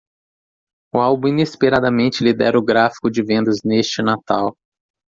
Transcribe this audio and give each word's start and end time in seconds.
O 0.95 0.97
álbum 0.99 1.27
inesperadamente 1.27 2.23
lidera 2.23 2.57
o 2.57 2.63
gráfico 2.65 3.07
de 3.11 3.21
vendas 3.21 3.57
neste 3.63 4.01
Natal. 4.01 4.57